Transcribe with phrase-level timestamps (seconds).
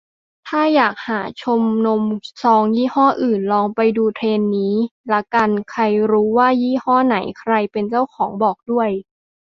[0.47, 2.01] ถ้าอยากหาชมนม
[2.41, 4.75] ซองยี่ห้ออื่น ลองไปดูเทรดนี้
[5.13, 8.89] ละกัน ใครรู้ว่ายี่ห้อไหนใครเป็นเจ้าของบอกด้วย